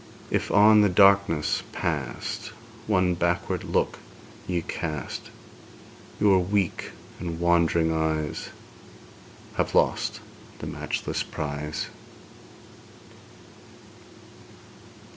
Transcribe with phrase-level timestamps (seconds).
[0.31, 2.53] If on the darkness past
[2.87, 3.99] One backward look
[4.47, 5.29] ye cast,
[6.19, 6.89] Your weak
[7.19, 8.49] and wandering eyes
[9.57, 10.19] Have lost
[10.57, 11.85] the matchless prize.